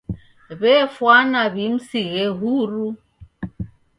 W'efwana 0.61 1.41
w'imsighe 1.53 2.23
huru. 2.37 2.85